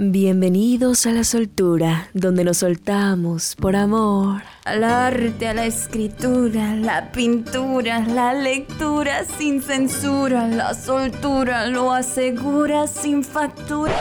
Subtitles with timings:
[0.00, 4.42] Bienvenidos a la soltura, donde nos soltamos por amor.
[4.64, 12.86] Al arte, a la escritura, la pintura, la lectura sin censura, la soltura lo asegura
[12.86, 13.92] sin factura.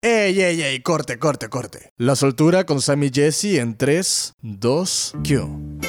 [0.00, 0.80] ¡Ey, ey, ey!
[0.80, 1.90] Corte, corte, corte.
[1.98, 5.80] La soltura con Sammy Jesse en 3, 2, Q.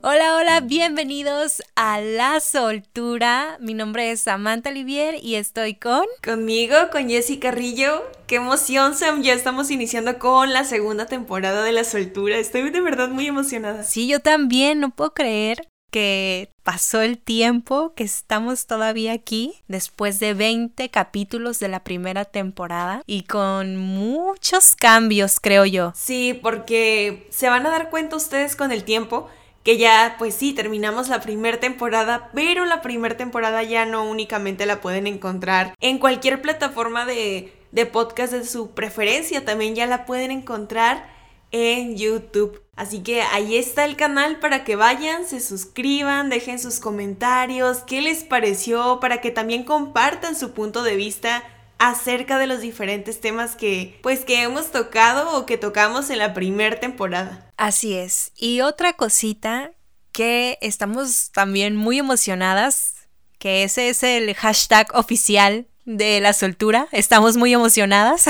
[0.00, 3.56] Hola, hola, bienvenidos a La Soltura.
[3.58, 6.04] Mi nombre es Samantha Olivier y estoy con...
[6.22, 8.04] Conmigo, con Jessy Carrillo.
[8.28, 9.22] Qué emoción, Sam.
[9.22, 12.38] Ya estamos iniciando con la segunda temporada de La Soltura.
[12.38, 13.82] Estoy de verdad muy emocionada.
[13.82, 14.78] Sí, yo también.
[14.78, 21.58] No puedo creer que pasó el tiempo, que estamos todavía aquí después de 20 capítulos
[21.58, 25.92] de la primera temporada y con muchos cambios, creo yo.
[25.96, 29.28] Sí, porque se van a dar cuenta ustedes con el tiempo
[29.62, 34.66] que ya, pues sí, terminamos la primera temporada, pero la primera temporada ya no únicamente
[34.66, 40.06] la pueden encontrar en cualquier plataforma de, de podcast de su preferencia, también ya la
[40.06, 41.08] pueden encontrar
[41.50, 42.62] en YouTube.
[42.76, 48.00] Así que ahí está el canal para que vayan, se suscriban, dejen sus comentarios, qué
[48.00, 51.42] les pareció, para que también compartan su punto de vista
[51.78, 56.34] acerca de los diferentes temas que pues que hemos tocado o que tocamos en la
[56.34, 57.50] primera temporada.
[57.56, 58.32] Así es.
[58.36, 59.72] Y otra cosita
[60.12, 62.94] que estamos también muy emocionadas,
[63.38, 66.88] que ese es el hashtag oficial de la soltura.
[66.92, 68.26] Estamos muy emocionadas.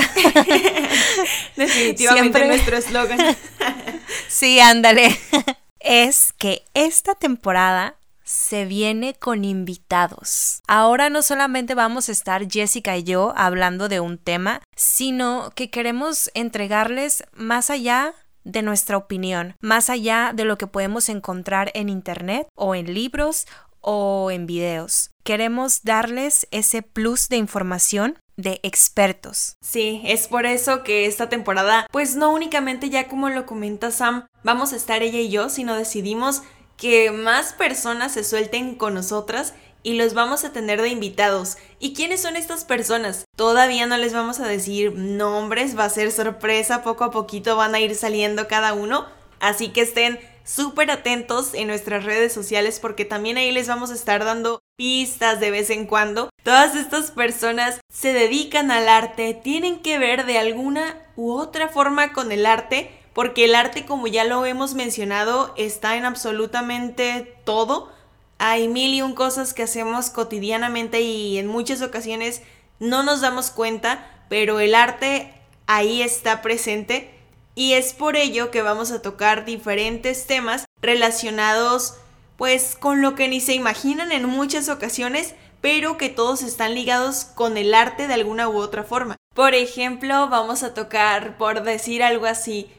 [1.55, 3.19] Definitivamente nuestro eslogan.
[4.27, 5.19] sí, ándale.
[5.79, 7.95] es que esta temporada
[8.29, 10.61] se viene con invitados.
[10.67, 15.71] Ahora no solamente vamos a estar Jessica y yo hablando de un tema, sino que
[15.71, 18.13] queremos entregarles más allá
[18.43, 23.47] de nuestra opinión, más allá de lo que podemos encontrar en Internet o en libros
[23.81, 25.09] o en videos.
[25.23, 29.55] Queremos darles ese plus de información de expertos.
[29.61, 34.27] Sí, es por eso que esta temporada, pues no únicamente ya como lo comenta Sam,
[34.43, 36.43] vamos a estar ella y yo, sino decidimos
[36.79, 39.53] que más personas se suelten con nosotras
[39.83, 41.57] y los vamos a tener de invitados.
[41.79, 43.25] ¿Y quiénes son estas personas?
[43.35, 47.75] Todavía no les vamos a decir nombres, va a ser sorpresa, poco a poquito van
[47.75, 49.05] a ir saliendo cada uno,
[49.39, 53.93] así que estén súper atentos en nuestras redes sociales porque también ahí les vamos a
[53.93, 56.29] estar dando pistas de vez en cuando.
[56.43, 62.13] Todas estas personas se dedican al arte, tienen que ver de alguna u otra forma
[62.13, 67.91] con el arte porque el arte, como ya lo hemos mencionado, está en absolutamente todo.
[68.37, 72.43] Hay mil y un cosas que hacemos cotidianamente y en muchas ocasiones
[72.79, 75.33] no nos damos cuenta, pero el arte
[75.67, 77.13] ahí está presente
[77.55, 81.95] y es por ello que vamos a tocar diferentes temas relacionados
[82.37, 87.25] pues con lo que ni se imaginan en muchas ocasiones, pero que todos están ligados
[87.25, 89.17] con el arte de alguna u otra forma.
[89.35, 92.69] Por ejemplo, vamos a tocar, por decir algo así,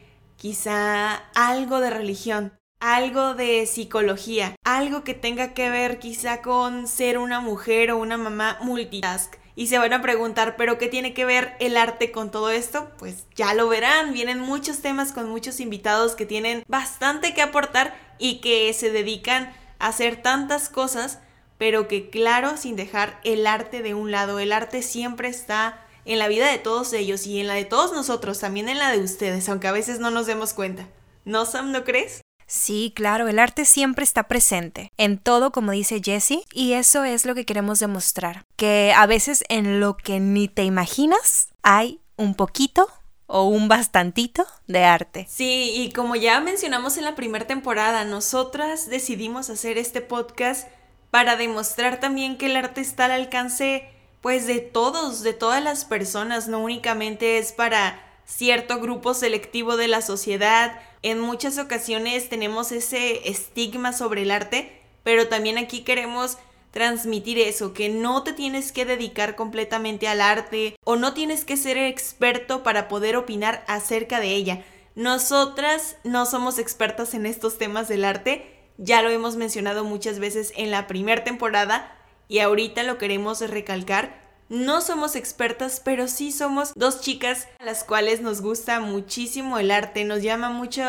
[0.40, 7.18] quizá algo de religión, algo de psicología, algo que tenga que ver quizá con ser
[7.18, 9.34] una mujer o una mamá multitask.
[9.54, 12.90] Y se van a preguntar, ¿pero qué tiene que ver el arte con todo esto?
[12.98, 17.94] Pues ya lo verán, vienen muchos temas con muchos invitados que tienen bastante que aportar
[18.18, 21.18] y que se dedican a hacer tantas cosas,
[21.58, 26.18] pero que claro, sin dejar el arte de un lado, el arte siempre está en
[26.18, 29.02] la vida de todos ellos y en la de todos nosotros, también en la de
[29.02, 30.88] ustedes, aunque a veces no nos demos cuenta.
[31.24, 32.22] ¿No, Sam, no crees?
[32.46, 37.24] Sí, claro, el arte siempre está presente, en todo como dice Jessie, y eso es
[37.24, 42.34] lo que queremos demostrar, que a veces en lo que ni te imaginas hay un
[42.34, 42.88] poquito
[43.26, 45.26] o un bastantito de arte.
[45.30, 50.66] Sí, y como ya mencionamos en la primera temporada, nosotras decidimos hacer este podcast
[51.12, 53.88] para demostrar también que el arte está al alcance
[54.20, 59.88] pues de todos, de todas las personas, no únicamente es para cierto grupo selectivo de
[59.88, 60.80] la sociedad.
[61.02, 66.38] En muchas ocasiones tenemos ese estigma sobre el arte, pero también aquí queremos
[66.70, 71.56] transmitir eso, que no te tienes que dedicar completamente al arte o no tienes que
[71.56, 74.64] ser experto para poder opinar acerca de ella.
[74.94, 80.52] Nosotras no somos expertas en estos temas del arte, ya lo hemos mencionado muchas veces
[80.56, 81.96] en la primera temporada,
[82.30, 84.18] y ahorita lo queremos recalcar.
[84.48, 89.72] No somos expertas, pero sí somos dos chicas a las cuales nos gusta muchísimo el
[89.72, 90.82] arte, nos llama mucho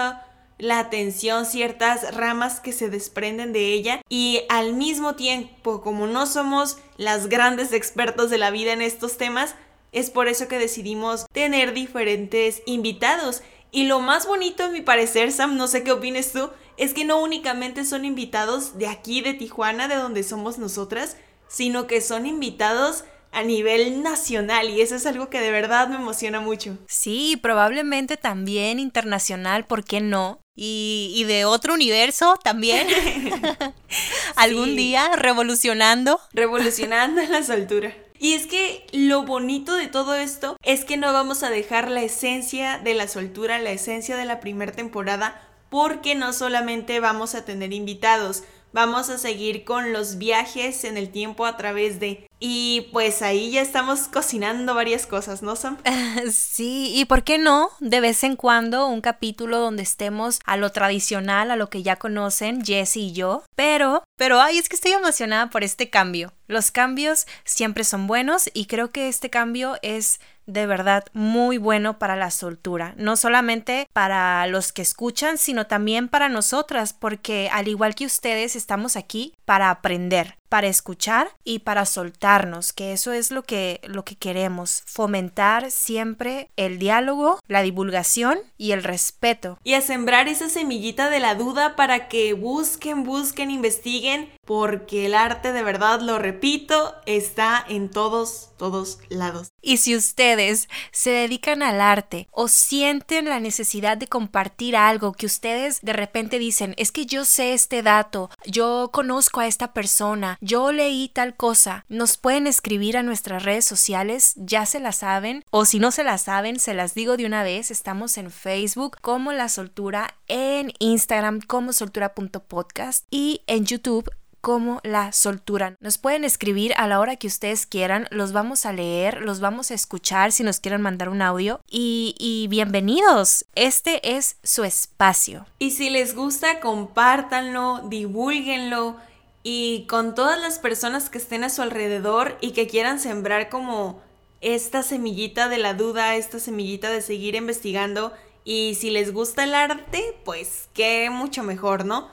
[0.59, 6.27] la atención ciertas ramas que se desprenden de ella y al mismo tiempo como no
[6.27, 9.55] somos las grandes expertos de la vida en estos temas,
[9.91, 13.41] es por eso que decidimos tener diferentes invitados.
[13.71, 17.05] Y lo más bonito, a mi parecer, Sam, no sé qué opines tú, es que
[17.05, 21.17] no únicamente son invitados de aquí, de Tijuana, de donde somos nosotras,
[21.51, 25.95] sino que son invitados a nivel nacional y eso es algo que de verdad me
[25.95, 26.77] emociona mucho.
[26.87, 30.39] Sí, probablemente también internacional, ¿por qué no?
[30.55, 32.87] Y, de otro universo también.
[34.35, 36.19] Algún día revolucionando.
[36.33, 37.95] Revolucionando la soltura.
[38.19, 42.03] Y es que lo bonito de todo esto es que no vamos a dejar la
[42.03, 47.45] esencia de la soltura, la esencia de la primera temporada, porque no solamente vamos a
[47.45, 52.27] tener invitados, vamos a seguir con los viajes en el tiempo a través de...
[52.43, 55.77] Y pues ahí ya estamos cocinando varias cosas, ¿no, Sam?
[56.31, 57.69] Sí, y ¿por qué no?
[57.79, 61.97] De vez en cuando un capítulo donde estemos a lo tradicional, a lo que ya
[61.97, 63.43] conocen, Jesse y yo.
[63.55, 66.33] Pero, pero, ay, es que estoy emocionada por este cambio.
[66.47, 71.99] Los cambios siempre son buenos y creo que este cambio es de verdad muy bueno
[71.99, 77.67] para la soltura, no solamente para los que escuchan, sino también para nosotras, porque al
[77.67, 83.31] igual que ustedes estamos aquí para aprender, para escuchar y para soltarnos, que eso es
[83.31, 89.57] lo que, lo que queremos, fomentar siempre el diálogo, la divulgación y el respeto.
[89.63, 95.15] Y a sembrar esa semillita de la duda para que busquen, busquen, investiguen, porque el
[95.15, 99.53] arte de verdad, lo repito, está en todos, todos lados.
[99.61, 105.27] Y si ustedes se dedican al arte o sienten la necesidad de compartir algo que
[105.27, 110.37] ustedes de repente dicen, es que yo sé este dato, yo conozco a esta persona,
[110.41, 115.45] yo leí tal cosa, nos pueden escribir a nuestras redes sociales, ya se la saben,
[115.51, 118.97] o si no se la saben, se las digo de una vez, estamos en Facebook
[119.01, 124.09] como La Soltura, en Instagram como soltura.podcast y en YouTube
[124.41, 125.75] como la soltura.
[125.79, 129.69] Nos pueden escribir a la hora que ustedes quieran, los vamos a leer, los vamos
[129.69, 135.45] a escuchar si nos quieren mandar un audio y, y bienvenidos, este es su espacio.
[135.59, 138.97] Y si les gusta, compártanlo, divulguenlo
[139.43, 144.01] y con todas las personas que estén a su alrededor y que quieran sembrar como
[144.41, 149.53] esta semillita de la duda, esta semillita de seguir investigando y si les gusta el
[149.53, 152.09] arte, pues qué mucho mejor, ¿no?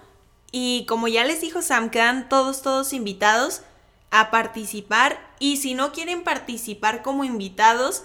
[0.53, 3.63] Y como ya les dijo Sam, quedan todos, todos invitados
[4.11, 8.05] a participar y si no quieren participar como invitados,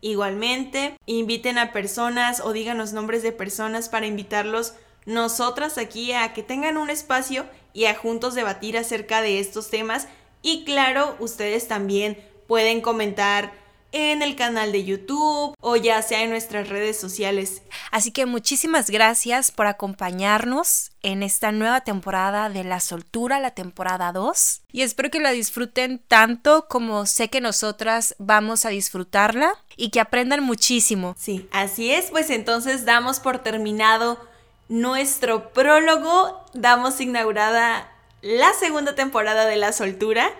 [0.00, 4.74] igualmente inviten a personas o díganos nombres de personas para invitarlos
[5.06, 7.46] nosotras aquí a que tengan un espacio
[7.78, 10.08] y a juntos debatir acerca de estos temas.
[10.42, 13.52] Y claro, ustedes también pueden comentar
[13.92, 17.62] en el canal de YouTube o ya sea en nuestras redes sociales.
[17.92, 24.10] Así que muchísimas gracias por acompañarnos en esta nueva temporada de La Soltura, la temporada
[24.10, 24.62] 2.
[24.72, 30.00] Y espero que la disfruten tanto como sé que nosotras vamos a disfrutarla y que
[30.00, 31.14] aprendan muchísimo.
[31.16, 34.27] Sí, así es, pues entonces damos por terminado
[34.68, 40.30] nuestro prólogo damos inaugurada la segunda temporada de La Soltura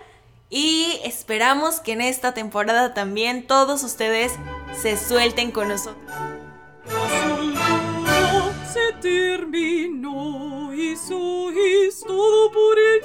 [0.49, 4.33] y esperamos que en esta temporada también todos ustedes
[4.79, 6.11] se suelten con nosotros.
[8.03, 12.98] La se terminó y sois todo por el